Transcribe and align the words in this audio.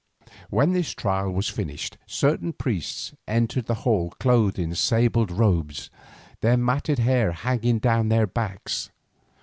When 0.49 0.71
this 0.71 0.95
trial 0.95 1.29
was 1.31 1.47
finished 1.47 1.99
certain 2.07 2.53
priests 2.53 3.13
entered 3.27 3.67
the 3.67 3.75
hall 3.85 4.09
clothed 4.19 4.57
in 4.57 4.73
sable 4.73 5.27
robes, 5.27 5.91
their 6.39 6.57
matted 6.57 6.97
hair 6.97 7.33
hanging 7.33 7.77
down 7.77 8.09
their 8.09 8.25
backs. 8.25 8.89